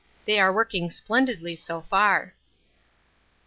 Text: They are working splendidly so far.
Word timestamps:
They 0.25 0.39
are 0.39 0.51
working 0.51 0.89
splendidly 0.89 1.55
so 1.55 1.81
far. 1.83 2.33